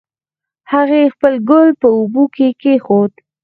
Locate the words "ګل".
1.49-1.69